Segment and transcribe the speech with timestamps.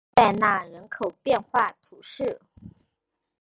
[0.03, 2.41] 弗代纳人口变化图示